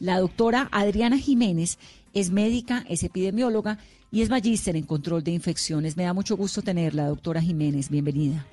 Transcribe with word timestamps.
La 0.00 0.18
doctora 0.18 0.68
Adriana 0.72 1.18
Jiménez 1.18 1.78
es 2.14 2.30
médica, 2.30 2.84
es 2.88 3.02
epidemióloga 3.02 3.78
y 4.10 4.22
es 4.22 4.30
magíster 4.30 4.76
en 4.76 4.84
control 4.84 5.22
de 5.24 5.32
infecciones. 5.32 5.96
Me 5.96 6.04
da 6.04 6.12
mucho 6.12 6.36
gusto 6.36 6.62
tenerla, 6.62 7.06
doctora 7.06 7.40
Jiménez. 7.40 7.90
Bienvenida. 7.90 8.44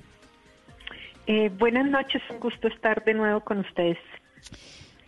Eh, 1.26 1.50
buenas 1.58 1.86
noches, 1.86 2.20
un 2.30 2.40
gusto 2.40 2.68
estar 2.68 3.04
de 3.04 3.14
nuevo 3.14 3.40
con 3.40 3.58
ustedes. 3.58 3.98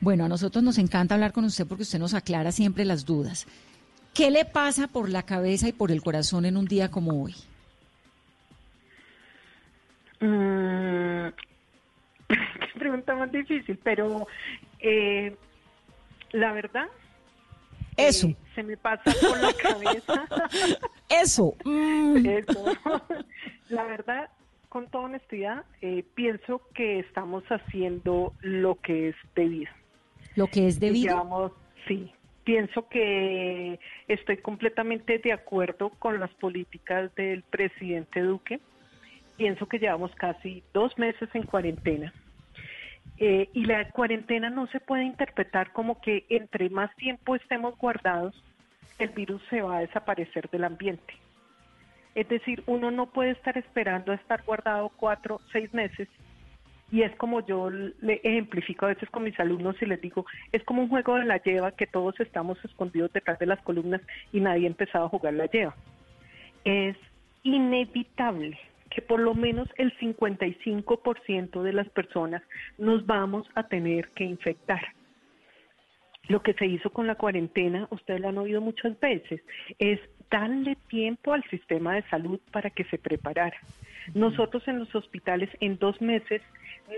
Bueno, 0.00 0.24
a 0.24 0.28
nosotros 0.28 0.62
nos 0.62 0.78
encanta 0.78 1.14
hablar 1.14 1.32
con 1.32 1.44
usted 1.44 1.66
porque 1.66 1.82
usted 1.82 1.98
nos 1.98 2.14
aclara 2.14 2.52
siempre 2.52 2.84
las 2.84 3.04
dudas. 3.04 3.46
¿Qué 4.12 4.30
le 4.30 4.44
pasa 4.44 4.86
por 4.86 5.08
la 5.08 5.24
cabeza 5.24 5.68
y 5.68 5.72
por 5.72 5.90
el 5.90 6.02
corazón 6.02 6.44
en 6.44 6.56
un 6.56 6.66
día 6.66 6.90
como 6.90 7.24
hoy? 7.24 7.34
Mm, 10.20 11.28
qué 12.28 12.78
pregunta 12.78 13.16
más 13.16 13.32
difícil, 13.32 13.76
pero 13.82 14.26
eh, 14.78 15.36
la 16.34 16.52
verdad 16.52 16.88
eso. 17.96 18.28
Eh, 18.28 18.36
se 18.54 18.62
me 18.62 18.76
pasa 18.76 19.12
por 19.20 19.40
la 19.40 19.52
cabeza. 19.52 20.26
Eso. 21.08 21.54
Mm. 21.64 22.26
Eso. 22.26 22.64
La 23.68 23.84
verdad, 23.84 24.30
con 24.68 24.88
toda 24.88 25.04
honestidad, 25.04 25.64
eh, 25.80 26.04
pienso 26.14 26.60
que 26.74 26.98
estamos 26.98 27.44
haciendo 27.44 28.32
lo 28.40 28.76
que 28.76 29.10
es 29.10 29.16
debido. 29.34 29.70
Lo 30.34 30.46
que 30.48 30.66
es 30.66 30.80
debido. 30.80 31.54
sí. 31.86 32.12
Pienso 32.42 32.86
que 32.90 33.80
estoy 34.06 34.36
completamente 34.36 35.18
de 35.18 35.32
acuerdo 35.32 35.88
con 35.98 36.20
las 36.20 36.30
políticas 36.34 37.14
del 37.14 37.42
presidente 37.42 38.20
Duque. 38.20 38.60
Pienso 39.38 39.66
que 39.66 39.78
llevamos 39.78 40.14
casi 40.14 40.62
dos 40.74 40.98
meses 40.98 41.30
en 41.32 41.44
cuarentena 41.44 42.12
eh, 43.18 43.48
y 43.52 43.64
la 43.64 43.88
cuarentena 43.90 44.50
no 44.50 44.66
se 44.68 44.80
puede 44.80 45.04
interpretar 45.04 45.72
como 45.72 46.00
que 46.00 46.26
entre 46.28 46.68
más 46.68 46.94
tiempo 46.96 47.36
estemos 47.36 47.78
guardados, 47.78 48.34
el 48.98 49.10
virus 49.10 49.42
se 49.50 49.62
va 49.62 49.78
a 49.78 49.80
desaparecer 49.80 50.48
del 50.50 50.64
ambiente. 50.64 51.14
Es 52.14 52.28
decir, 52.28 52.62
uno 52.66 52.90
no 52.90 53.06
puede 53.06 53.30
estar 53.30 53.56
esperando 53.58 54.12
a 54.12 54.16
estar 54.16 54.42
guardado 54.44 54.90
cuatro, 54.96 55.40
seis 55.52 55.72
meses. 55.74 56.08
Y 56.92 57.02
es 57.02 57.14
como 57.16 57.44
yo 57.44 57.70
le 57.70 58.20
ejemplifico 58.22 58.86
a 58.86 58.90
veces 58.90 59.10
con 59.10 59.24
mis 59.24 59.38
alumnos 59.40 59.80
y 59.80 59.86
les 59.86 60.00
digo, 60.00 60.26
es 60.52 60.62
como 60.64 60.82
un 60.82 60.88
juego 60.88 61.16
de 61.16 61.24
la 61.24 61.38
lleva 61.38 61.72
que 61.72 61.86
todos 61.86 62.18
estamos 62.20 62.62
escondidos 62.64 63.12
detrás 63.12 63.38
de 63.38 63.46
las 63.46 63.60
columnas 63.62 64.00
y 64.32 64.40
nadie 64.40 64.66
ha 64.66 64.70
empezado 64.70 65.06
a 65.06 65.08
jugar 65.08 65.34
la 65.34 65.46
lleva. 65.46 65.74
Es 66.64 66.96
inevitable 67.42 68.58
que 68.94 69.02
por 69.02 69.20
lo 69.20 69.34
menos 69.34 69.68
el 69.76 69.96
55% 69.98 71.62
de 71.62 71.72
las 71.72 71.88
personas 71.90 72.42
nos 72.78 73.04
vamos 73.06 73.46
a 73.54 73.64
tener 73.64 74.08
que 74.10 74.24
infectar. 74.24 74.80
Lo 76.28 76.42
que 76.42 76.54
se 76.54 76.66
hizo 76.66 76.90
con 76.90 77.06
la 77.06 77.16
cuarentena, 77.16 77.86
ustedes 77.90 78.20
lo 78.20 78.28
han 78.28 78.38
oído 78.38 78.60
muchas 78.60 78.98
veces, 79.00 79.42
es 79.78 80.00
darle 80.30 80.76
tiempo 80.88 81.34
al 81.34 81.44
sistema 81.50 81.94
de 81.94 82.02
salud 82.04 82.40
para 82.50 82.70
que 82.70 82.84
se 82.84 82.98
preparara. 82.98 83.56
Nosotros 84.14 84.66
en 84.68 84.78
los 84.78 84.94
hospitales 84.94 85.50
en 85.60 85.78
dos 85.78 86.00
meses 86.00 86.40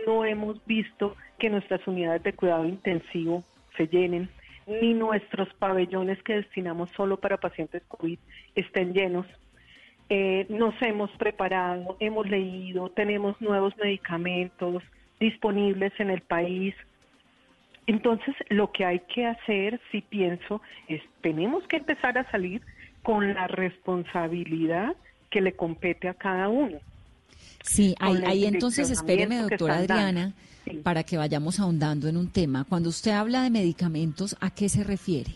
no 0.07 0.25
hemos 0.25 0.65
visto 0.67 1.17
que 1.39 1.51
nuestras 1.51 1.87
unidades 1.87 2.23
de 2.23 2.35
cuidado 2.35 2.67
intensivo 2.67 3.43
se 3.77 3.89
llenen, 3.89 4.29
ni 4.67 4.95
nuestros 4.95 5.53
pabellones 5.55 6.23
que 6.23 6.35
destinamos 6.35 6.91
solo 6.91 7.19
para 7.19 7.39
pacientes 7.39 7.83
COVID 7.89 8.19
estén 8.55 8.93
llenos. 8.93 9.27
Eh, 10.09 10.47
nos 10.49 10.75
hemos 10.83 11.11
preparado, 11.13 11.97
hemos 11.99 12.29
leído, 12.29 12.91
tenemos 12.91 13.41
nuevos 13.41 13.77
medicamentos 13.77 14.83
disponibles 15.19 15.93
en 15.99 16.11
el 16.11 16.21
país. 16.21 16.75
Entonces, 17.89 18.35
lo 18.49 18.71
que 18.71 18.85
hay 18.85 19.01
que 19.13 19.27
hacer, 19.27 19.81
si 19.91 20.03
pienso, 20.03 20.61
es 20.89 21.03
tenemos 21.23 21.67
que 21.67 21.77
empezar 21.77 22.19
a 22.19 22.31
salir 22.31 22.63
con 23.03 23.35
la 23.35 23.49
responsabilidad 23.49 24.95
que 25.31 25.41
le 25.41 25.55
compete 25.55 26.09
a 26.09 26.15
cada 26.15 26.49
uno. 26.49 26.79
Sí, 27.63 27.95
ahí, 27.99 28.45
entonces 28.45 28.91
espéreme, 28.91 29.39
doctora 29.39 29.79
Adriana, 29.79 30.33
para 30.85 31.03
que 31.03 31.17
vayamos 31.17 31.59
ahondando 31.59 32.09
en 32.09 32.17
un 32.17 32.31
tema. 32.31 32.65
Cuando 32.69 32.91
usted 32.91 33.11
habla 33.11 33.43
de 33.43 33.51
medicamentos, 33.51 34.37
¿a 34.41 34.51
qué 34.51 34.69
se 34.69 34.85
refiere? 34.85 35.33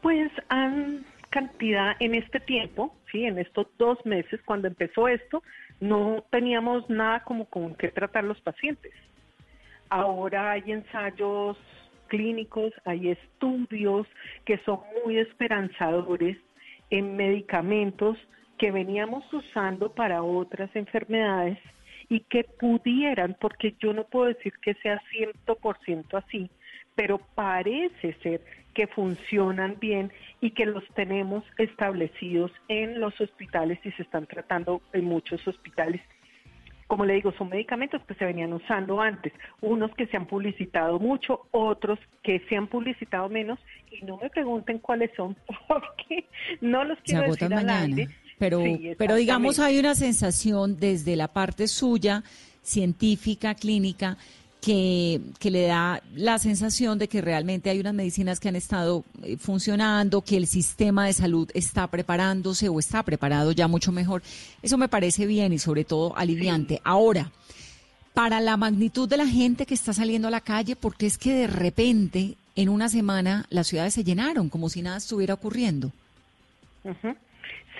Pues 0.00 0.30
han 0.48 1.04
cantidad 1.30 1.96
en 2.00 2.14
este 2.14 2.40
tiempo, 2.40 2.94
sí, 3.10 3.24
en 3.24 3.38
estos 3.38 3.66
dos 3.78 4.04
meses, 4.04 4.40
cuando 4.44 4.68
empezó 4.68 5.08
esto, 5.08 5.42
no 5.80 6.24
teníamos 6.30 6.88
nada 6.90 7.20
como 7.24 7.46
con 7.46 7.74
qué 7.76 7.88
tratar 7.88 8.24
los 8.24 8.40
pacientes. 8.40 8.92
Ahora 9.88 10.52
hay 10.52 10.62
ensayos 10.66 11.56
clínicos, 12.08 12.72
hay 12.84 13.10
estudios 13.10 14.06
que 14.44 14.58
son 14.58 14.80
muy 15.04 15.18
esperanzadores 15.18 16.36
en 16.90 17.16
medicamentos 17.16 18.18
que 18.58 18.70
veníamos 18.72 19.24
usando 19.32 19.92
para 19.92 20.22
otras 20.22 20.74
enfermedades 20.74 21.58
y 22.08 22.20
que 22.20 22.44
pudieran, 22.44 23.36
porque 23.40 23.74
yo 23.78 23.92
no 23.92 24.04
puedo 24.04 24.26
decir 24.26 24.52
que 24.60 24.74
sea 24.74 25.00
100% 25.46 26.18
así, 26.18 26.50
pero 27.00 27.16
parece 27.34 28.12
ser 28.22 28.42
que 28.74 28.86
funcionan 28.86 29.78
bien 29.80 30.12
y 30.42 30.50
que 30.50 30.66
los 30.66 30.84
tenemos 30.94 31.42
establecidos 31.56 32.52
en 32.68 33.00
los 33.00 33.18
hospitales 33.18 33.78
y 33.84 33.90
se 33.92 34.02
están 34.02 34.26
tratando 34.26 34.82
en 34.92 35.06
muchos 35.06 35.48
hospitales. 35.48 36.02
Como 36.88 37.06
le 37.06 37.14
digo, 37.14 37.32
son 37.38 37.48
medicamentos 37.48 38.02
que 38.04 38.12
se 38.12 38.26
venían 38.26 38.52
usando 38.52 39.00
antes, 39.00 39.32
unos 39.62 39.94
que 39.94 40.08
se 40.08 40.18
han 40.18 40.26
publicitado 40.26 40.98
mucho, 40.98 41.46
otros 41.52 41.98
que 42.22 42.40
se 42.50 42.56
han 42.58 42.66
publicitado 42.66 43.30
menos 43.30 43.58
y 43.90 44.04
no 44.04 44.18
me 44.18 44.28
pregunten 44.28 44.78
cuáles 44.78 45.10
son 45.16 45.34
porque 45.68 46.26
no 46.60 46.84
los 46.84 46.98
quiero 46.98 47.22
decir 47.32 47.54
al 47.54 47.70
aire. 47.70 48.08
Pero, 48.38 48.62
pero 48.98 49.14
digamos 49.14 49.58
hay 49.58 49.78
una 49.78 49.94
sensación 49.94 50.76
desde 50.78 51.16
la 51.16 51.28
parte 51.28 51.66
suya, 51.66 52.24
científica, 52.62 53.54
clínica, 53.54 54.18
que, 54.60 55.20
le 55.42 55.62
da 55.66 56.02
la 56.14 56.38
sensación 56.38 56.98
de 56.98 57.08
que 57.08 57.20
realmente 57.20 57.70
hay 57.70 57.80
unas 57.80 57.94
medicinas 57.94 58.40
que 58.40 58.48
han 58.48 58.56
estado 58.56 59.04
eh, 59.22 59.36
funcionando, 59.36 60.22
que 60.22 60.36
el 60.36 60.46
sistema 60.46 61.06
de 61.06 61.12
salud 61.12 61.50
está 61.54 61.86
preparándose 61.86 62.68
o 62.68 62.78
está 62.78 63.02
preparado 63.02 63.52
ya 63.52 63.68
mucho 63.68 63.92
mejor. 63.92 64.22
Eso 64.62 64.76
me 64.78 64.88
parece 64.88 65.26
bien 65.26 65.52
y 65.52 65.58
sobre 65.58 65.84
todo 65.84 66.16
aliviante. 66.16 66.80
Ahora, 66.84 67.32
para 68.14 68.40
la 68.40 68.56
magnitud 68.56 69.08
de 69.08 69.16
la 69.16 69.26
gente 69.26 69.66
que 69.66 69.74
está 69.74 69.92
saliendo 69.92 70.28
a 70.28 70.32
la 70.32 70.40
calle, 70.40 70.76
porque 70.76 71.06
es 71.06 71.16
que 71.16 71.32
de 71.32 71.46
repente 71.46 72.36
en 72.56 72.68
una 72.68 72.88
semana 72.88 73.46
las 73.50 73.68
ciudades 73.68 73.94
se 73.94 74.04
llenaron 74.04 74.48
como 74.48 74.68
si 74.68 74.82
nada 74.82 74.98
estuviera 74.98 75.34
ocurriendo. 75.34 75.92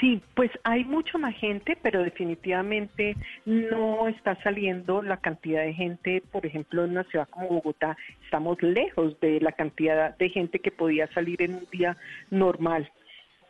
Sí, 0.00 0.22
pues 0.34 0.50
hay 0.64 0.84
mucha 0.84 1.18
más 1.18 1.34
gente, 1.36 1.76
pero 1.82 2.02
definitivamente 2.02 3.16
no 3.44 4.08
está 4.08 4.34
saliendo 4.42 5.02
la 5.02 5.18
cantidad 5.18 5.62
de 5.62 5.74
gente, 5.74 6.22
por 6.32 6.46
ejemplo, 6.46 6.84
en 6.84 6.92
una 6.92 7.04
ciudad 7.04 7.28
como 7.28 7.48
Bogotá, 7.48 7.98
estamos 8.24 8.62
lejos 8.62 9.20
de 9.20 9.40
la 9.40 9.52
cantidad 9.52 10.16
de 10.16 10.30
gente 10.30 10.58
que 10.60 10.70
podía 10.70 11.06
salir 11.08 11.42
en 11.42 11.56
un 11.56 11.66
día 11.70 11.98
normal. 12.30 12.90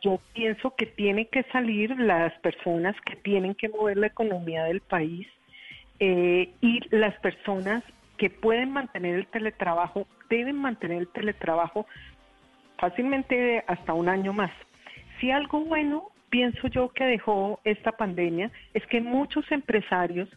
Yo 0.01 0.19
pienso 0.33 0.75
que 0.75 0.87
tienen 0.87 1.27
que 1.27 1.43
salir 1.53 1.97
las 1.97 2.33
personas 2.39 2.99
que 3.05 3.15
tienen 3.15 3.55
que 3.55 3.69
mover 3.69 3.97
la 3.97 4.07
economía 4.07 4.65
del 4.65 4.81
país 4.81 5.27
eh, 5.99 6.49
y 6.59 6.81
las 6.89 7.15
personas 7.19 7.81
que 8.17 8.29
pueden 8.29 8.71
mantener 8.71 9.15
el 9.15 9.27
teletrabajo 9.27 10.05
deben 10.29 10.57
mantener 10.57 10.97
el 10.97 11.07
teletrabajo 11.07 11.85
fácilmente 12.77 13.63
hasta 13.67 13.93
un 13.93 14.09
año 14.09 14.33
más. 14.33 14.51
Si 15.21 15.29
algo 15.29 15.63
bueno 15.63 16.09
pienso 16.31 16.67
yo 16.67 16.89
que 16.89 17.03
dejó 17.05 17.59
esta 17.63 17.91
pandemia 17.91 18.51
es 18.73 18.83
que 18.87 18.99
muchos 19.01 19.49
empresarios 19.51 20.27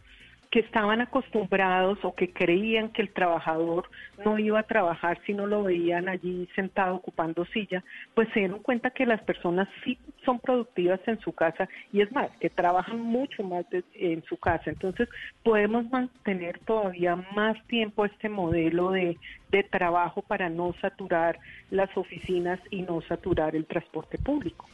que 0.51 0.59
estaban 0.59 1.01
acostumbrados 1.01 1.99
o 2.03 2.13
que 2.15 2.31
creían 2.31 2.89
que 2.89 3.01
el 3.01 3.13
trabajador 3.13 3.89
no 4.23 4.39
iba 4.39 4.59
a 4.59 4.63
trabajar 4.63 5.19
si 5.25 5.33
no 5.33 5.47
lo 5.47 5.63
veían 5.63 6.07
allí 6.07 6.47
sentado 6.55 6.95
ocupando 6.95 7.45
silla, 7.45 7.83
pues 8.13 8.27
se 8.33 8.39
dieron 8.41 8.59
cuenta 8.59 8.91
que 8.91 9.05
las 9.05 9.21
personas 9.23 9.67
sí 9.83 9.97
son 10.23 10.39
productivas 10.39 10.99
en 11.07 11.19
su 11.19 11.33
casa 11.33 11.67
y 11.91 12.01
es 12.01 12.11
más, 12.11 12.29
que 12.39 12.49
trabajan 12.49 12.99
mucho 12.99 13.43
más 13.43 13.65
en 13.93 14.23
su 14.23 14.37
casa. 14.37 14.69
Entonces 14.69 15.09
podemos 15.43 15.89
mantener 15.89 16.59
todavía 16.59 17.15
más 17.35 17.57
tiempo 17.67 18.05
este 18.05 18.29
modelo 18.29 18.91
de, 18.91 19.17
de 19.51 19.63
trabajo 19.63 20.21
para 20.21 20.49
no 20.49 20.73
saturar 20.81 21.39
las 21.69 21.95
oficinas 21.97 22.59
y 22.69 22.81
no 22.81 23.01
saturar 23.01 23.55
el 23.55 23.65
transporte 23.65 24.17
público. 24.17 24.65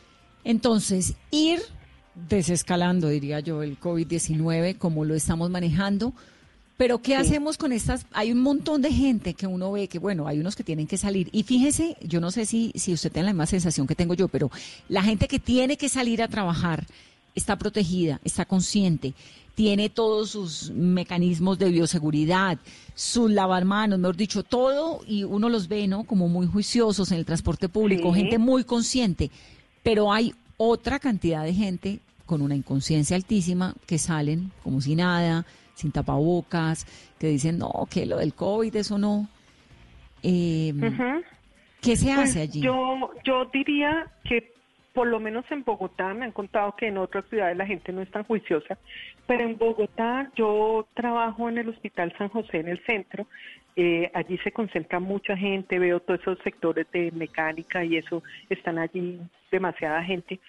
Entonces, 0.43 1.17
ir 1.29 1.59
desescalando, 2.15 3.09
diría 3.09 3.39
yo, 3.39 3.63
el 3.63 3.79
COVID-19 3.79 4.77
como 4.77 5.05
lo 5.05 5.15
estamos 5.15 5.49
manejando. 5.49 6.13
Pero 6.77 6.99
¿qué 6.99 7.15
hacemos 7.15 7.57
con 7.57 7.71
estas? 7.71 8.07
Hay 8.11 8.31
un 8.31 8.39
montón 8.39 8.81
de 8.81 8.91
gente 8.91 9.35
que 9.35 9.45
uno 9.45 9.71
ve 9.71 9.87
que, 9.87 9.99
bueno, 9.99 10.27
hay 10.27 10.39
unos 10.39 10.55
que 10.55 10.63
tienen 10.63 10.87
que 10.87 10.97
salir. 10.97 11.29
Y 11.31 11.43
fíjese, 11.43 11.95
yo 12.01 12.19
no 12.19 12.31
sé 12.31 12.47
si, 12.47 12.71
si 12.75 12.91
usted 12.91 13.11
tiene 13.11 13.27
la 13.27 13.33
misma 13.33 13.45
sensación 13.45 13.85
que 13.85 13.93
tengo 13.93 14.15
yo, 14.15 14.27
pero 14.27 14.49
la 14.89 15.03
gente 15.03 15.27
que 15.27 15.37
tiene 15.37 15.77
que 15.77 15.89
salir 15.89 16.23
a 16.23 16.27
trabajar 16.27 16.87
está 17.35 17.55
protegida, 17.55 18.19
está 18.23 18.45
consciente, 18.45 19.13
tiene 19.53 19.89
todos 19.89 20.31
sus 20.31 20.71
mecanismos 20.71 21.59
de 21.59 21.69
bioseguridad, 21.69 22.57
sus 22.95 23.31
manos, 23.65 23.99
mejor 23.99 24.15
dicho, 24.15 24.41
todo, 24.41 25.01
y 25.07 25.23
uno 25.23 25.49
los 25.49 25.67
ve, 25.67 25.87
¿no? 25.87 26.03
Como 26.03 26.27
muy 26.29 26.47
juiciosos 26.47 27.11
en 27.11 27.19
el 27.19 27.25
transporte 27.25 27.69
público, 27.69 28.13
gente 28.13 28.37
muy 28.37 28.63
consciente, 28.63 29.29
pero 29.83 30.11
hay 30.11 30.33
otra 30.63 30.99
cantidad 30.99 31.43
de 31.43 31.53
gente 31.53 31.99
con 32.27 32.43
una 32.43 32.55
inconsciencia 32.55 33.15
altísima 33.15 33.73
que 33.87 33.97
salen 33.97 34.51
como 34.63 34.79
si 34.79 34.95
nada, 34.95 35.43
sin 35.73 35.91
tapabocas, 35.91 36.85
que 37.17 37.27
dicen, 37.27 37.57
no, 37.57 37.87
que 37.89 38.05
lo 38.05 38.17
del 38.17 38.35
COVID, 38.35 38.75
eso 38.75 38.99
no. 38.99 39.27
Eh, 40.21 40.71
¿Qué 41.81 41.95
se 41.95 42.11
hace 42.11 42.21
pues 42.21 42.35
allí? 42.37 42.61
Yo, 42.61 43.09
yo 43.25 43.45
diría 43.51 44.07
que 44.23 44.53
por 44.93 45.07
lo 45.07 45.19
menos 45.19 45.45
en 45.51 45.63
Bogotá, 45.63 46.13
me 46.13 46.25
han 46.25 46.31
contado 46.31 46.75
que 46.75 46.87
en 46.87 46.97
otras 46.97 47.25
ciudades 47.25 47.57
la 47.57 47.65
gente 47.65 47.91
no 47.91 48.01
es 48.01 48.11
tan 48.11 48.23
juiciosa, 48.23 48.77
pero 49.25 49.43
en 49.43 49.57
Bogotá 49.57 50.29
yo 50.35 50.87
trabajo 50.93 51.49
en 51.49 51.57
el 51.57 51.69
Hospital 51.69 52.13
San 52.17 52.29
José 52.29 52.59
en 52.59 52.67
el 52.67 52.83
centro, 52.85 53.27
eh, 53.75 54.11
allí 54.13 54.37
se 54.39 54.51
concentra 54.51 54.99
mucha 54.99 55.37
gente, 55.37 55.79
veo 55.79 56.01
todos 56.01 56.19
esos 56.19 56.39
sectores 56.39 56.85
de 56.91 57.11
mecánica 57.11 57.83
y 57.85 57.97
eso, 57.97 58.21
están 58.49 58.77
allí 58.79 59.19
demasiada 59.49 60.03
gente, 60.03 60.39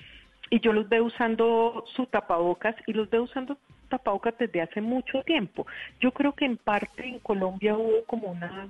y 0.51 0.61
yo 0.61 0.73
los 0.73 0.89
veo 0.89 1.05
usando 1.05 1.85
su 1.95 2.07
tapabocas 2.07 2.75
y 2.87 2.93
los 2.93 3.09
veo 3.09 3.23
usando 3.23 3.57
tapabocas 3.89 4.37
desde 4.39 4.61
hace 4.61 4.81
mucho 4.81 5.23
tiempo. 5.23 5.67
Yo 6.01 6.13
creo 6.13 6.33
que 6.33 6.45
en 6.45 6.57
parte 6.57 7.07
en 7.07 7.19
Colombia 7.21 7.77
hubo 7.77 8.05
como 8.07 8.29
una 8.29 8.69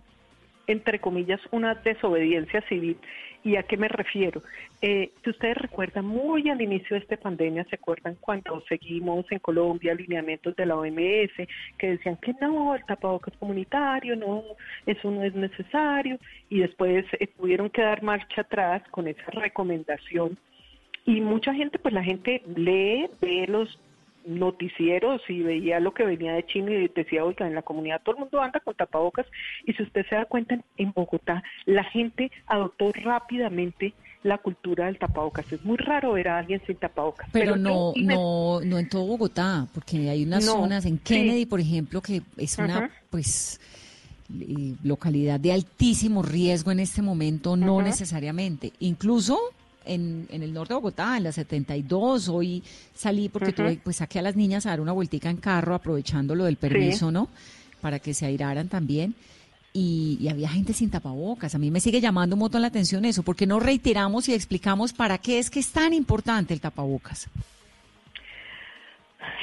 entre 0.72 0.98
comillas, 0.98 1.40
una 1.50 1.74
desobediencia 1.74 2.60
civil. 2.62 2.96
¿Y 3.44 3.56
a 3.56 3.64
qué 3.64 3.76
me 3.76 3.88
refiero? 3.88 4.40
Eh, 4.80 5.10
si 5.22 5.30
ustedes 5.30 5.56
recuerdan, 5.56 6.04
muy 6.04 6.48
al 6.48 6.60
inicio 6.60 6.94
de 6.94 7.02
esta 7.02 7.16
pandemia, 7.16 7.64
¿se 7.64 7.74
acuerdan 7.74 8.16
cuando 8.20 8.62
seguimos 8.68 9.26
en 9.30 9.40
Colombia 9.40 9.92
alineamientos 9.92 10.54
de 10.54 10.66
la 10.66 10.76
OMS 10.76 11.32
que 11.76 11.90
decían 11.90 12.16
que 12.18 12.34
no, 12.40 12.74
el 12.74 12.84
tapabocas 12.84 13.36
comunitario, 13.38 14.14
no, 14.14 14.44
eso 14.86 15.10
no 15.10 15.24
es 15.24 15.34
necesario? 15.34 16.18
Y 16.48 16.60
después 16.60 17.04
eh, 17.18 17.26
tuvieron 17.36 17.68
que 17.70 17.82
dar 17.82 18.02
marcha 18.02 18.42
atrás 18.42 18.82
con 18.90 19.08
esa 19.08 19.28
recomendación. 19.32 20.38
Y 21.04 21.20
mucha 21.20 21.52
gente, 21.52 21.80
pues 21.80 21.92
la 21.92 22.04
gente 22.04 22.42
lee, 22.54 23.08
ve 23.20 23.46
los 23.48 23.76
noticieros 24.24 25.20
y 25.28 25.42
veía 25.42 25.80
lo 25.80 25.94
que 25.94 26.04
venía 26.04 26.32
de 26.32 26.46
China 26.46 26.72
y 26.72 26.88
decía, 26.88 27.24
oiga, 27.24 27.46
en 27.46 27.54
la 27.54 27.62
comunidad 27.62 28.00
todo 28.02 28.14
el 28.16 28.20
mundo 28.20 28.40
anda 28.40 28.60
con 28.60 28.74
tapabocas 28.74 29.26
y 29.66 29.72
si 29.72 29.82
usted 29.82 30.06
se 30.08 30.14
da 30.14 30.24
cuenta, 30.24 30.58
en 30.76 30.92
Bogotá 30.92 31.42
la 31.66 31.84
gente 31.84 32.30
adoptó 32.46 32.92
rápidamente 32.92 33.94
la 34.22 34.38
cultura 34.38 34.86
del 34.86 34.98
tapabocas. 34.98 35.52
Es 35.52 35.64
muy 35.64 35.76
raro 35.76 36.12
ver 36.12 36.28
a 36.28 36.38
alguien 36.38 36.62
sin 36.66 36.76
tapabocas. 36.76 37.28
Pero, 37.32 37.56
no, 37.56 37.92
no, 37.96 38.60
no 38.60 38.78
en 38.78 38.88
todo 38.88 39.04
Bogotá, 39.06 39.66
porque 39.74 40.10
hay 40.10 40.24
unas 40.24 40.44
zonas 40.44 40.86
en 40.86 40.98
Kennedy, 40.98 41.46
por 41.46 41.60
ejemplo, 41.60 42.00
que 42.00 42.22
es 42.36 42.58
una, 42.58 42.90
pues 43.10 43.60
localidad 44.82 45.38
de 45.38 45.52
altísimo 45.52 46.22
riesgo 46.22 46.70
en 46.70 46.80
este 46.80 47.02
momento, 47.02 47.56
no 47.56 47.82
necesariamente. 47.82 48.72
Incluso 48.80 49.38
en, 49.84 50.26
en, 50.30 50.42
el 50.42 50.52
norte 50.52 50.74
de 50.74 50.76
Bogotá, 50.76 51.16
en 51.16 51.24
la 51.24 51.32
72. 51.32 52.28
Hoy 52.28 52.62
salí 52.94 53.28
porque 53.28 53.52
tuve, 53.52 53.80
pues 53.82 53.96
saqué 53.96 54.18
a 54.18 54.22
las 54.22 54.36
niñas 54.36 54.66
a 54.66 54.70
dar 54.70 54.80
una 54.80 54.92
vueltica 54.92 55.30
en 55.30 55.36
carro, 55.36 55.74
aprovechando 55.74 56.34
lo 56.34 56.44
del 56.44 56.56
permiso, 56.56 57.10
¿no? 57.10 57.28
Para 57.80 57.98
que 57.98 58.14
se 58.14 58.26
airaran 58.26 58.68
también. 58.68 59.14
Y, 59.72 60.18
y, 60.20 60.28
había 60.28 60.48
gente 60.48 60.74
sin 60.74 60.90
tapabocas. 60.90 61.54
A 61.54 61.58
mí 61.58 61.70
me 61.70 61.80
sigue 61.80 62.00
llamando 62.00 62.36
un 62.36 62.40
montón 62.40 62.60
la 62.60 62.68
atención 62.68 63.04
eso, 63.04 63.22
porque 63.22 63.46
no 63.46 63.58
reiteramos 63.58 64.28
y 64.28 64.34
explicamos 64.34 64.92
para 64.92 65.18
qué 65.18 65.38
es 65.38 65.48
que 65.48 65.60
es 65.60 65.70
tan 65.70 65.94
importante 65.94 66.52
el 66.52 66.60
tapabocas. 66.60 67.28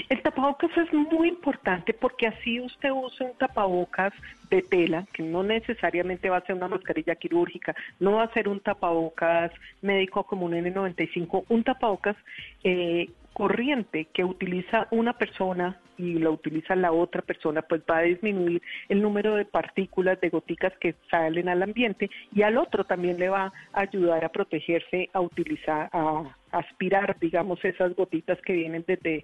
El 0.09 0.21
tapabocas 0.21 0.71
es 0.77 0.93
muy 0.93 1.29
importante 1.29 1.93
porque 1.93 2.27
así 2.27 2.59
usted 2.59 2.91
usa 2.91 3.27
un 3.27 3.37
tapabocas 3.37 4.13
de 4.49 4.61
tela, 4.61 5.05
que 5.13 5.23
no 5.23 5.43
necesariamente 5.43 6.29
va 6.29 6.37
a 6.37 6.45
ser 6.45 6.55
una 6.55 6.67
mascarilla 6.67 7.15
quirúrgica, 7.15 7.75
no 7.99 8.13
va 8.13 8.23
a 8.23 8.33
ser 8.33 8.47
un 8.47 8.59
tapabocas 8.59 9.51
médico 9.81 10.23
como 10.23 10.45
un 10.45 10.53
N95, 10.53 11.45
un 11.49 11.63
tapabocas 11.63 12.15
eh, 12.63 13.09
corriente 13.39 14.09
que 14.13 14.25
utiliza 14.25 14.89
una 14.91 15.13
persona 15.13 15.80
y 15.97 16.19
lo 16.19 16.33
utiliza 16.33 16.75
la 16.75 16.91
otra 16.91 17.21
persona, 17.21 17.62
pues 17.62 17.81
va 17.89 18.00
a 18.00 18.01
disminuir 18.01 18.62
el 18.89 19.01
número 19.01 19.36
de 19.36 19.45
partículas, 19.45 20.19
de 20.19 20.27
goticas 20.27 20.74
que 20.77 20.95
salen 21.09 21.47
al 21.47 21.63
ambiente 21.63 22.09
y 22.36 22.41
al 22.41 22.57
otro 22.57 22.83
también 22.83 23.18
le 23.18 23.30
va 23.30 23.53
a 23.71 23.80
ayudar 23.80 24.25
a 24.25 24.30
protegerse, 24.30 25.09
a 25.13 25.21
utilizar, 25.21 25.89
a 25.94 26.36
aspirar, 26.51 27.18
digamos, 27.18 27.63
esas 27.63 27.95
gotitas 27.95 28.38
que 28.41 28.51
vienen 28.51 28.83
desde 28.86 29.24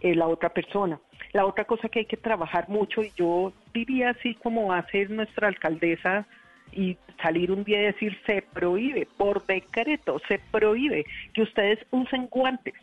eh, 0.00 0.14
la 0.14 0.28
otra 0.28 0.50
persona. 0.50 1.00
La 1.32 1.44
otra 1.44 1.64
cosa 1.64 1.88
que 1.88 1.98
hay 1.98 2.06
que 2.06 2.16
trabajar 2.16 2.68
mucho, 2.68 3.02
y 3.02 3.10
yo 3.16 3.52
diría 3.74 4.10
así 4.10 4.36
como 4.36 4.72
hace 4.72 5.06
nuestra 5.08 5.48
alcaldesa, 5.48 6.24
y 6.72 6.96
salir 7.22 7.50
un 7.50 7.64
día 7.64 7.80
y 7.80 7.86
decir 7.86 8.16
se 8.26 8.42
prohíbe, 8.42 9.08
por 9.16 9.44
decreto, 9.46 10.20
se 10.28 10.38
prohíbe 10.50 11.04
que 11.32 11.42
ustedes 11.42 11.78
usen 11.90 12.26
guantes, 12.26 12.74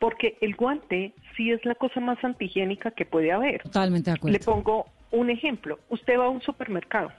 porque 0.00 0.36
el 0.40 0.56
guante 0.56 1.12
sí 1.36 1.52
es 1.52 1.64
la 1.64 1.76
cosa 1.76 2.00
más 2.00 2.18
antihigiénica 2.24 2.90
que 2.90 3.04
puede 3.04 3.30
haber. 3.30 3.62
Totalmente 3.62 4.10
de 4.10 4.16
acuerdo. 4.16 4.36
Le 4.36 4.44
pongo 4.44 4.86
un 5.12 5.30
ejemplo, 5.30 5.78
usted 5.90 6.18
va 6.18 6.24
a 6.24 6.30
un 6.30 6.40
supermercado, 6.42 7.12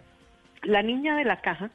la 0.63 0.81
niña 0.81 1.15
de 1.15 1.23
la 1.23 1.39
caja 1.39 1.69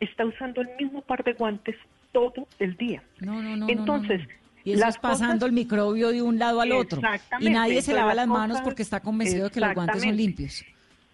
está 0.00 0.26
usando 0.26 0.60
el 0.60 0.68
mismo 0.78 1.00
par 1.02 1.24
de 1.24 1.32
guantes 1.32 1.76
todo 2.12 2.46
el 2.58 2.76
día. 2.76 3.02
No, 3.20 3.40
no, 3.42 3.56
no. 3.56 3.68
Entonces, 3.68 4.20
y 4.64 4.72
estás 4.72 4.98
pasando 4.98 5.46
el 5.46 5.52
microbio 5.52 6.10
de 6.10 6.22
un 6.22 6.38
lado 6.38 6.60
al 6.60 6.72
otro. 6.72 7.00
Y 7.40 7.50
nadie 7.50 7.80
se 7.80 7.94
lava 7.94 8.14
las 8.14 8.26
manos 8.26 8.60
porque 8.62 8.82
está 8.82 9.00
convencido 9.00 9.44
de 9.44 9.50
que 9.50 9.60
los 9.60 9.74
guantes 9.74 10.02
son 10.02 10.16
limpios. 10.16 10.64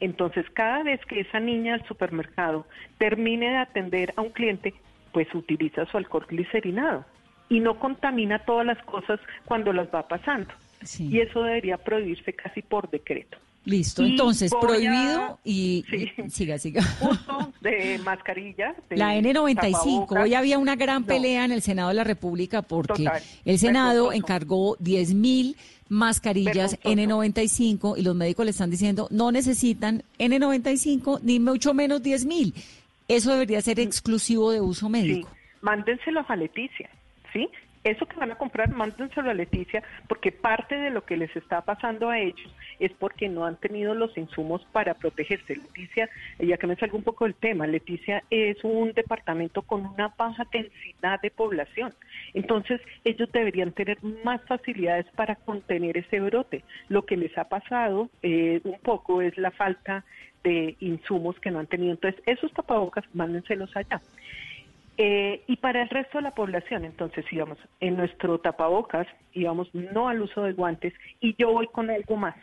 Entonces, 0.01 0.45
cada 0.55 0.83
vez 0.83 1.01
que 1.07 1.21
esa 1.21 1.39
niña 1.39 1.77
del 1.77 1.87
supermercado 1.87 2.67
termine 2.99 3.51
de 3.51 3.57
atender 3.59 4.13
a 4.17 4.23
un 4.23 4.31
cliente, 4.31 4.75
pues 5.13 5.33
utiliza 5.35 5.87
su 5.87 5.97
alcohol 5.97 6.27
glicerinado 6.29 7.05
y 7.49 7.61
no 7.61 7.79
contamina 7.79 8.41
todas 8.41 8.67
las 8.67 8.83
cosas 8.85 9.21
cuando 9.45 9.73
las 9.73 9.89
va 9.89 10.07
pasando. 10.09 10.53
Y 10.99 11.21
eso 11.21 11.43
debería 11.43 11.79
prohibirse 11.79 12.33
casi 12.35 12.63
por 12.63 12.91
decreto. 12.91 13.39
Listo, 13.65 14.05
entonces 14.05 14.53
prohibido 14.61 15.39
y, 15.43 15.87
siga, 16.29 16.59
siga. 16.59 16.83
Uso 17.01 17.53
de 17.63 17.99
mascarilla. 18.05 18.75
la 18.91 19.17
N95. 19.17 20.23
Hoy 20.23 20.35
había 20.35 20.59
una 20.59 20.77
gran 20.77 21.05
pelea 21.05 21.47
en 21.47 21.53
el 21.53 21.63
Senado 21.63 21.89
de 21.89 21.95
la 21.95 22.05
República 22.05 22.61
porque 22.61 23.09
el 23.47 23.59
Senado 23.59 24.13
encargó 24.13 24.77
10 24.81 25.15
mil 25.15 25.57
mascarillas 25.89 26.79
N95 26.83 27.97
y 27.97 28.03
los 28.03 28.15
médicos 28.15 28.45
le 28.45 28.51
están 28.51 28.71
diciendo 28.71 29.09
no 29.11 29.33
necesitan 29.33 30.03
N95 30.19 31.21
ni 31.23 31.41
mucho 31.41 31.73
menos 31.73 32.03
10 32.03 32.27
mil. 32.27 32.55
Eso 33.09 33.33
debería 33.33 33.63
ser 33.63 33.81
exclusivo 33.81 34.51
de 34.51 34.61
uso 34.61 34.91
médico. 34.91 35.31
Sí. 35.31 35.39
Mándenselos 35.63 36.27
a 36.29 36.37
Leticia, 36.37 36.91
¿sí? 37.35 37.51
eso 37.85 38.07
que 38.07 38.17
van 38.17 38.33
a 38.33 38.37
comprar, 38.37 38.71
mándenselo 38.71 39.31
a 39.31 39.35
Leticia, 39.35 39.83
porque 40.09 40.33
parte 40.33 40.75
de 40.75 40.91
lo 40.91 41.05
que 41.05 41.19
les 41.19 41.35
está 41.37 41.61
pasando 41.61 42.09
a 42.09 42.19
ellos 42.19 42.51
es 42.81 42.91
porque 42.93 43.29
no 43.29 43.45
han 43.45 43.57
tenido 43.57 43.95
los 43.95 44.17
insumos 44.17 44.67
para 44.73 44.95
protegerse. 44.95 45.57
Leticia, 45.57 46.09
ya 46.39 46.57
que 46.57 46.67
me 46.67 46.77
salgo 46.77 46.97
un 46.97 47.05
poco 47.05 47.25
del 47.25 47.35
tema, 47.35 47.67
Leticia 47.67 48.25
es 48.31 48.57
un 48.65 48.93
departamento 48.93 49.63
con 49.63 49.85
una 49.85 50.09
baja 50.17 50.47
densidad 50.51 51.21
de 51.21 51.31
población. 51.31 51.93
Entonces, 52.33 52.81
ellos 53.05 53.31
deberían 53.33 53.73
tener 53.73 54.03
más 54.25 54.41
facilidades 54.47 55.07
para 55.15 55.37
contener 55.37 55.99
ese 55.99 56.21
brote. 56.21 56.65
Lo 56.89 57.05
que 57.05 57.19
les 57.19 57.37
ha 57.37 57.45
pasado 57.51 58.09
eh, 58.23 58.61
un 58.65 58.79
poco 58.81 59.21
es 59.21 59.37
la 59.37 59.51
falta 59.51 60.05
de 60.43 60.77
insumos 60.81 61.39
que 61.39 61.51
no 61.51 61.59
han 61.59 61.67
tenido. 61.67 61.93
Entonces, 61.93 62.23
esos 62.25 62.53
tapabocas, 62.55 63.05
mándenselos 63.13 63.75
allá. 63.77 64.01
Eh, 64.97 65.43
y 65.49 65.57
para 65.57 65.83
el 65.83 65.89
resto 65.89 66.19
de 66.19 66.23
la 66.23 66.31
población, 66.31 66.85
entonces 66.85 67.25
íbamos 67.33 67.59
en 67.81 67.97
nuestro 67.97 68.39
tapabocas, 68.39 69.09
íbamos 69.33 69.75
no 69.75 70.09
al 70.09 70.23
uso 70.23 70.43
de 70.43 70.53
guantes 70.53 70.95
y 71.21 71.35
yo 71.37 71.51
voy 71.51 71.67
con 71.67 71.91
algo 71.91 72.17
más, 72.17 72.37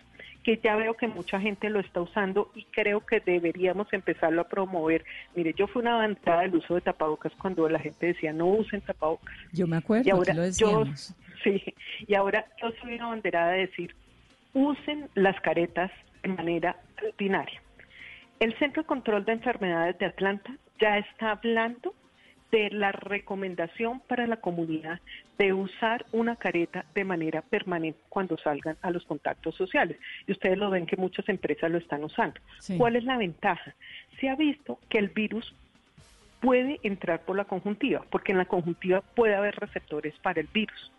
que 0.44 0.60
ya 0.62 0.76
veo 0.76 0.96
que 0.96 1.08
mucha 1.08 1.40
gente 1.40 1.70
lo 1.70 1.80
está 1.80 2.02
usando 2.02 2.52
y 2.54 2.66
creo 2.66 3.06
que 3.06 3.22
deberíamos 3.22 3.88
empezarlo 3.94 4.42
a 4.42 4.48
promover. 4.50 5.06
Mire, 5.34 5.54
yo 5.54 5.68
fui 5.68 5.82
una 5.82 5.94
avanzada 5.94 6.42
del 6.42 6.56
uso 6.56 6.76
de 6.76 6.82
tapabocas 6.82 7.32
cuando 7.40 7.70
la 7.70 7.80
gente 7.80 8.08
decía 8.08 8.34
no 8.34 8.48
usen 8.48 8.82
tapabocas. 8.82 9.34
Yo 9.54 9.66
me 9.66 9.78
acuerdo, 9.78 10.08
y 10.08 10.12
ahora 10.12 10.34
lo 10.34 10.50
Yo, 10.50 10.84
sí, 11.44 11.64
y 12.06 12.16
ahora 12.16 12.46
yo 12.62 12.72
soy 12.82 12.96
una 12.96 13.08
banderada 13.08 13.52
de 13.52 13.68
decir, 13.68 13.96
usen 14.54 15.08
las 15.16 15.40
caretas 15.40 15.90
de 16.22 16.30
manera 16.30 16.76
rutinaria. 16.98 17.62
El 18.42 18.58
Centro 18.58 18.82
de 18.82 18.88
Control 18.88 19.24
de 19.24 19.34
Enfermedades 19.34 19.98
de 20.00 20.08
Atlanta 20.08 20.54
ya 20.82 20.98
está 20.98 21.32
hablando 21.32 21.94
de 22.52 22.70
la 22.70 22.92
recomendación 22.92 24.02
para 24.02 24.28
la 24.28 24.38
comunidad 24.38 25.00
de 25.38 25.54
usar 25.54 26.06
una 26.12 26.36
careta 26.36 26.86
de 26.94 27.04
manera 27.04 27.42
permanente 27.42 28.00
cuando 28.10 28.38
salgan 28.38 28.78
a 28.82 28.92
los 28.92 29.06
contactos 29.06 29.56
sociales. 29.56 29.98
Y 30.28 30.34
ustedes 30.34 30.58
lo 30.58 30.70
ven 30.70 30.86
que 30.86 30.98
muchas 30.98 31.28
empresas 31.30 31.72
lo 31.72 31.78
están 31.78 32.04
usando. 32.04 32.40
¿Cuál 32.78 32.98
es 32.98 33.04
la 33.06 33.18
ventaja? 33.18 33.74
Se 34.20 34.30
ha 34.30 34.36
visto 34.36 34.80
que 34.90 35.00
el 35.00 35.08
virus 35.10 35.54
puede 36.42 36.80
entrar 36.84 37.22
por 37.22 37.38
la 37.38 37.46
conjuntiva, 37.46 38.04
porque 38.10 38.34
en 38.34 38.40
la 38.40 38.46
conjuntiva 38.46 39.02
puede 39.02 39.36
haber 39.36 39.56
receptores 39.56 40.14
para 40.22 40.42
el 40.42 40.48
virus. 40.54 40.92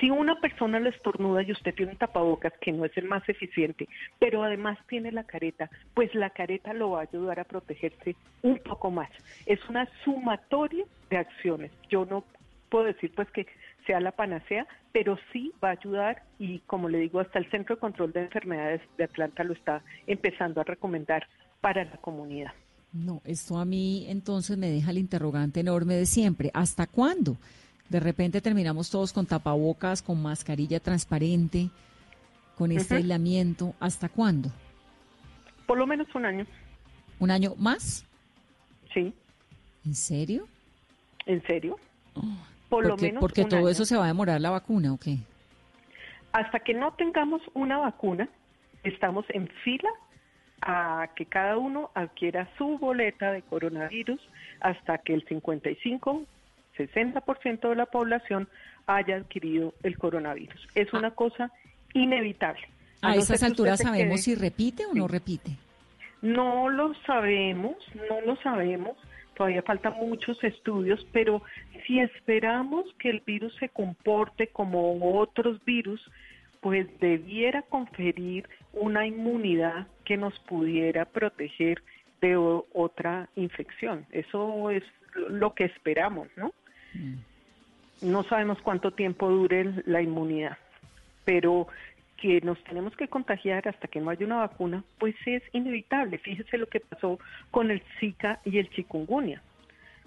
Si 0.00 0.10
una 0.10 0.38
persona 0.40 0.78
le 0.78 0.90
estornuda 0.90 1.42
y 1.42 1.52
usted 1.52 1.74
tiene 1.74 1.92
un 1.92 1.98
tapabocas 1.98 2.52
que 2.60 2.72
no 2.72 2.84
es 2.84 2.96
el 2.96 3.06
más 3.06 3.26
eficiente, 3.28 3.88
pero 4.18 4.42
además 4.42 4.78
tiene 4.88 5.10
la 5.10 5.24
careta, 5.24 5.70
pues 5.94 6.14
la 6.14 6.30
careta 6.30 6.74
lo 6.74 6.90
va 6.90 7.00
a 7.00 7.02
ayudar 7.02 7.40
a 7.40 7.44
protegerse 7.44 8.14
un 8.42 8.58
poco 8.58 8.90
más. 8.90 9.10
Es 9.46 9.58
una 9.68 9.88
sumatoria 10.04 10.84
de 11.08 11.16
acciones. 11.16 11.70
Yo 11.88 12.04
no 12.04 12.24
puedo 12.68 12.84
decir 12.84 13.12
pues 13.14 13.30
que 13.30 13.46
sea 13.86 14.00
la 14.00 14.12
panacea, 14.12 14.66
pero 14.92 15.18
sí 15.32 15.52
va 15.62 15.68
a 15.68 15.72
ayudar 15.72 16.22
y 16.38 16.58
como 16.60 16.88
le 16.88 16.98
digo, 16.98 17.20
hasta 17.20 17.38
el 17.38 17.50
Centro 17.50 17.76
de 17.76 17.80
Control 17.80 18.12
de 18.12 18.22
Enfermedades 18.22 18.82
de 18.98 19.04
Atlanta 19.04 19.44
lo 19.44 19.52
está 19.52 19.82
empezando 20.06 20.60
a 20.60 20.64
recomendar 20.64 21.26
para 21.60 21.84
la 21.84 21.96
comunidad. 21.98 22.52
No, 22.92 23.20
esto 23.24 23.58
a 23.58 23.64
mí 23.64 24.06
entonces 24.08 24.56
me 24.56 24.70
deja 24.70 24.90
el 24.90 24.98
interrogante 24.98 25.60
enorme 25.60 25.94
de 25.94 26.06
siempre. 26.06 26.50
¿Hasta 26.54 26.86
cuándo? 26.86 27.36
De 27.88 28.00
repente 28.00 28.40
terminamos 28.40 28.90
todos 28.90 29.12
con 29.12 29.26
tapabocas, 29.26 30.02
con 30.02 30.20
mascarilla 30.20 30.80
transparente, 30.80 31.70
con 32.56 32.72
este 32.72 32.96
aislamiento. 32.96 33.74
¿Hasta 33.78 34.08
cuándo? 34.08 34.50
Por 35.66 35.78
lo 35.78 35.86
menos 35.86 36.06
un 36.14 36.26
año. 36.26 36.46
¿Un 37.18 37.30
año 37.30 37.54
más? 37.56 38.04
Sí. 38.92 39.14
¿En 39.84 39.94
serio? 39.94 40.48
¿En 41.26 41.42
serio? 41.44 41.78
Oh, 42.14 42.22
Por 42.68 42.86
lo 42.86 42.96
menos. 42.96 43.20
Porque 43.20 43.44
todo 43.44 43.68
eso 43.68 43.84
se 43.84 43.96
va 43.96 44.04
a 44.04 44.08
demorar 44.08 44.40
la 44.40 44.50
vacuna, 44.50 44.92
¿o 44.92 44.98
qué? 44.98 45.18
Hasta 46.32 46.60
que 46.60 46.74
no 46.74 46.92
tengamos 46.94 47.40
una 47.54 47.78
vacuna, 47.78 48.28
estamos 48.82 49.24
en 49.30 49.48
fila 49.64 49.88
a 50.62 51.08
que 51.14 51.26
cada 51.26 51.56
uno 51.56 51.90
adquiera 51.94 52.48
su 52.58 52.78
boleta 52.78 53.32
de 53.32 53.42
coronavirus 53.42 54.20
hasta 54.60 54.98
que 54.98 55.14
el 55.14 55.24
55 55.26 56.24
60% 56.76 57.68
de 57.68 57.74
la 57.74 57.86
población 57.86 58.48
haya 58.86 59.16
adquirido 59.16 59.74
el 59.82 59.98
coronavirus. 59.98 60.68
Es 60.74 60.92
una 60.92 61.10
cosa 61.10 61.50
inevitable. 61.92 62.68
¿A, 63.02 63.14
esas 63.16 63.42
alturas 63.42 63.80
sabemos 63.80 64.22
si 64.22 64.34
repite 64.34 64.86
o 64.86 64.94
no 64.94 65.08
repite? 65.08 65.52
No 66.22 66.68
lo 66.68 66.94
sabemos, 67.06 67.76
no 68.08 68.20
lo 68.22 68.36
sabemos. 68.36 68.96
Todavía 69.36 69.62
faltan 69.62 69.94
muchos 69.94 70.42
estudios, 70.42 71.06
pero 71.12 71.42
si 71.86 72.00
esperamos 72.00 72.86
que 72.98 73.10
el 73.10 73.20
virus 73.20 73.54
se 73.56 73.68
comporte 73.68 74.46
como 74.46 74.98
otros 75.18 75.62
virus, 75.64 76.00
pues 76.60 76.88
debiera 77.00 77.62
conferir 77.62 78.48
una 78.72 79.06
inmunidad 79.06 79.86
que 80.04 80.16
nos 80.16 80.38
pudiera 80.40 81.04
proteger 81.04 81.82
de 82.20 82.36
otra 82.36 83.28
infección. 83.36 84.06
Eso 84.10 84.70
es 84.70 84.82
lo 85.28 85.54
que 85.54 85.64
esperamos, 85.64 86.28
¿no? 86.36 86.52
Mm. 86.96 88.10
No 88.10 88.24
sabemos 88.24 88.60
cuánto 88.62 88.90
tiempo 88.90 89.28
dure 89.28 89.82
la 89.86 90.02
inmunidad, 90.02 90.58
pero 91.24 91.66
que 92.16 92.40
nos 92.40 92.62
tenemos 92.64 92.96
que 92.96 93.08
contagiar 93.08 93.68
hasta 93.68 93.88
que 93.88 94.00
no 94.00 94.10
haya 94.10 94.26
una 94.26 94.36
vacuna, 94.36 94.84
pues 94.98 95.14
es 95.26 95.42
inevitable. 95.52 96.18
Fíjese 96.18 96.58
lo 96.58 96.66
que 96.66 96.80
pasó 96.80 97.18
con 97.50 97.70
el 97.70 97.82
Zika 97.98 98.40
y 98.44 98.58
el 98.58 98.70
chikungunya. 98.70 99.42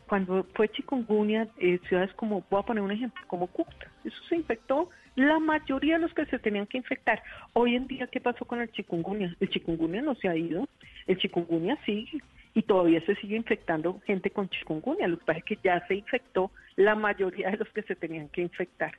Cuando 0.08 0.43
fue 0.55 0.69
chikungunya, 0.69 1.48
eh, 1.60 1.79
ciudades 1.88 2.12
como, 2.13 2.43
voy 2.50 2.60
a 2.60 2.65
poner 2.65 2.84
un 2.84 2.91
ejemplo, 2.91 3.22
como 3.27 3.48
Cúcuta, 3.48 3.88
eso 4.03 4.17
se 4.27 4.36
infectó 4.36 4.89
la 5.15 5.38
mayoría 5.39 5.96
de 5.96 6.01
los 6.01 6.13
que 6.13 6.25
se 6.25 6.39
tenían 6.39 6.65
que 6.65 6.77
infectar. 6.77 7.22
Hoy 7.53 7.75
en 7.75 7.88
día, 7.88 8.08
¿qué 8.08 8.19
pasó 8.19 8.46
con 8.46 8.60
el 8.60 8.72
chikungunya? 8.72 9.36
El 9.39 9.50
chikungunya 9.50 10.01
no 10.01 10.15
se 10.15 10.29
ha 10.29 10.36
ido, 10.36 10.67
el 11.05 11.17
chikungunya 11.17 11.77
sigue 11.86 12.22
y 12.60 12.63
todavía 12.63 13.00
se 13.06 13.16
sigue 13.16 13.38
infectando 13.38 14.01
gente 14.06 14.32
con 14.32 14.50
chikungunya. 14.50 15.08
Lo 15.08 15.18
que 15.18 15.24
pasa 15.24 15.39
es 15.39 15.46
que 15.46 15.60
ya 15.63 15.88
se 15.88 15.96
infectó 15.96 16.51
la 16.75 16.94
mayoría 16.94 17.51
de 17.51 17.56
los 17.58 17.70
que 17.70 17.84
se 17.84 17.96
tenían 17.96 18.28
que 18.28 18.42
infectar. 18.42 18.98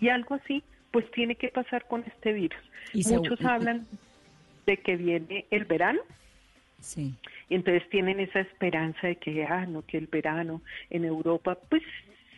Y 0.00 0.10
algo 0.10 0.36
así, 0.36 0.62
pues 0.92 1.10
tiene 1.10 1.34
que 1.34 1.48
pasar 1.48 1.86
con 1.88 2.04
este 2.06 2.32
virus. 2.32 2.60
Muchos 2.94 3.44
hablan 3.44 3.84
de 4.64 4.76
que 4.76 4.96
viene 4.96 5.44
el 5.50 5.64
verano. 5.64 6.00
Sí. 6.78 7.16
Y 7.48 7.56
entonces 7.56 7.82
tienen 7.90 8.20
esa 8.20 8.40
esperanza 8.40 9.08
de 9.08 9.16
que, 9.16 9.44
ah, 9.44 9.66
no, 9.66 9.84
que 9.84 9.98
el 9.98 10.06
verano 10.06 10.62
en 10.88 11.04
Europa, 11.04 11.58
pues 11.68 11.82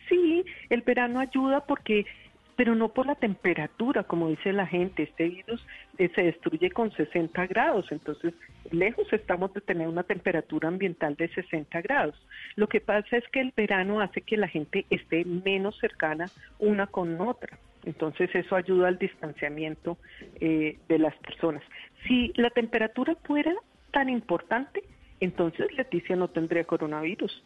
sí, 0.09 0.43
el 0.71 0.81
verano 0.81 1.19
ayuda 1.19 1.67
porque 1.67 2.07
pero 2.55 2.75
no 2.75 2.89
por 2.89 3.07
la 3.07 3.15
temperatura, 3.15 4.03
como 4.03 4.29
dice 4.29 4.53
la 4.53 4.67
gente. 4.67 5.03
Este 5.03 5.29
virus 5.29 5.65
eh, 5.97 6.09
se 6.13 6.23
destruye 6.23 6.71
con 6.71 6.91
60 6.91 7.47
grados, 7.47 7.91
entonces 7.91 8.33
lejos 8.71 9.11
estamos 9.11 9.53
de 9.53 9.61
tener 9.61 9.87
una 9.87 10.03
temperatura 10.03 10.67
ambiental 10.67 11.15
de 11.15 11.29
60 11.29 11.81
grados. 11.81 12.15
Lo 12.55 12.67
que 12.67 12.81
pasa 12.81 13.17
es 13.17 13.27
que 13.29 13.41
el 13.41 13.53
verano 13.55 14.01
hace 14.01 14.21
que 14.21 14.37
la 14.37 14.47
gente 14.47 14.85
esté 14.89 15.25
menos 15.25 15.77
cercana 15.79 16.25
una 16.59 16.87
con 16.87 17.19
otra. 17.21 17.57
Entonces 17.85 18.33
eso 18.33 18.55
ayuda 18.55 18.87
al 18.87 18.97
distanciamiento 18.97 19.97
eh, 20.39 20.77
de 20.87 20.99
las 20.99 21.15
personas. 21.17 21.63
Si 22.07 22.31
la 22.35 22.49
temperatura 22.49 23.15
fuera 23.23 23.53
tan 23.91 24.09
importante, 24.09 24.83
entonces 25.19 25.67
Leticia 25.75 26.15
no 26.15 26.29
tendría 26.29 26.63
coronavirus. 26.63 27.43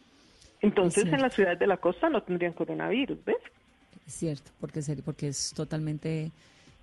Entonces 0.60 1.06
en 1.12 1.22
las 1.22 1.34
ciudades 1.34 1.58
de 1.58 1.66
la 1.66 1.76
costa 1.76 2.08
no 2.08 2.22
tendrían 2.22 2.52
coronavirus, 2.52 3.24
¿ves? 3.24 3.36
Cierto, 4.14 4.50
porque, 4.60 4.82
porque 5.04 5.28
es 5.28 5.52
totalmente 5.54 6.30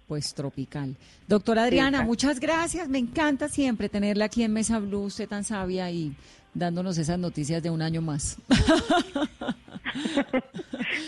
pues 0.07 0.33
tropical. 0.33 0.95
Doctora 1.27 1.63
Adriana, 1.63 2.03
muchas 2.03 2.39
gracias. 2.39 2.87
Me 2.87 2.99
encanta 2.99 3.49
siempre 3.49 3.89
tenerla 3.89 4.25
aquí 4.25 4.43
en 4.43 4.53
Mesa 4.53 4.79
Blue, 4.79 5.01
usted 5.01 5.27
tan 5.27 5.43
sabia 5.43 5.89
y 5.89 6.15
dándonos 6.53 6.97
esas 6.97 7.19
noticias 7.19 7.61
de 7.61 7.69
un 7.69 7.81
año 7.81 8.01
más. 8.01 8.37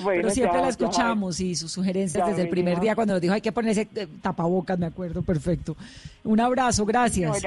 Pero 0.05 0.29
siempre 0.29 0.62
la 0.62 0.69
escuchamos 0.69 1.39
y 1.39 1.55
sus 1.55 1.71
sugerencias 1.71 2.27
desde 2.27 2.43
el 2.43 2.50
primer 2.50 2.79
día 2.79 2.95
cuando 2.95 3.13
nos 3.13 3.21
dijo 3.21 3.33
hay 3.33 3.41
que 3.41 3.51
ponerse 3.51 3.88
eh, 3.95 4.07
tapabocas, 4.21 4.77
me 4.77 4.86
acuerdo, 4.86 5.21
perfecto. 5.21 5.75
Un 6.24 6.39
abrazo, 6.39 6.86
gracias. 6.86 7.43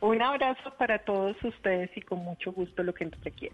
un 0.00 0.22
abrazo 0.22 0.72
para 0.78 0.98
todos 0.98 1.36
ustedes 1.42 1.90
y 1.96 2.00
con 2.00 2.20
mucho 2.20 2.52
gusto 2.52 2.82
lo 2.82 2.94
que 2.94 3.04
nos 3.06 3.22
requiera. 3.22 3.46